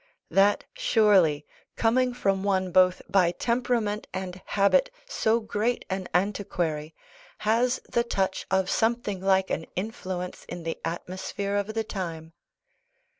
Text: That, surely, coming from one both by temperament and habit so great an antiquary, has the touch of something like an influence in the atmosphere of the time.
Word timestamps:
That, 0.31 0.63
surely, 0.73 1.45
coming 1.75 2.11
from 2.11 2.41
one 2.43 2.71
both 2.71 3.03
by 3.07 3.33
temperament 3.33 4.07
and 4.11 4.41
habit 4.45 4.89
so 5.07 5.39
great 5.39 5.85
an 5.91 6.07
antiquary, 6.11 6.95
has 7.37 7.79
the 7.87 8.03
touch 8.03 8.47
of 8.49 8.67
something 8.67 9.21
like 9.21 9.51
an 9.51 9.67
influence 9.75 10.43
in 10.45 10.63
the 10.63 10.79
atmosphere 10.83 11.55
of 11.55 11.75
the 11.75 11.83
time. 11.83 12.33